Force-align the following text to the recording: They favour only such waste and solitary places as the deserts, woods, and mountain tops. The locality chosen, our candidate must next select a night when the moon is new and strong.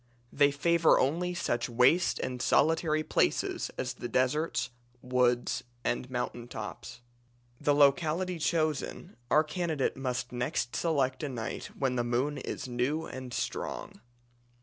They 0.33 0.49
favour 0.49 0.99
only 0.99 1.35
such 1.35 1.69
waste 1.69 2.17
and 2.17 2.41
solitary 2.41 3.03
places 3.03 3.69
as 3.77 3.93
the 3.93 4.07
deserts, 4.07 4.71
woods, 5.03 5.63
and 5.83 6.09
mountain 6.09 6.47
tops. 6.47 7.01
The 7.59 7.75
locality 7.75 8.39
chosen, 8.39 9.15
our 9.29 9.43
candidate 9.43 9.95
must 9.97 10.31
next 10.31 10.75
select 10.75 11.21
a 11.21 11.29
night 11.29 11.65
when 11.77 11.97
the 11.97 12.03
moon 12.03 12.39
is 12.39 12.67
new 12.67 13.05
and 13.05 13.31
strong. 13.31 14.01